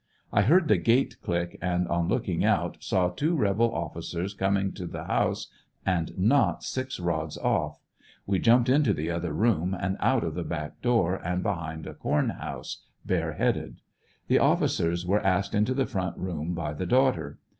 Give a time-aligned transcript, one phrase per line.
[0.33, 4.87] I heard the gate click, and on looking out saw two rebel ofiicers coming to
[4.87, 5.45] the house
[5.85, 7.77] and not six rods off.
[8.25, 11.93] We jumped into the other room and out of the back door and behind a
[11.93, 13.81] corn house, bare headed.
[14.27, 17.37] The officers were asked into the front room by the daughter.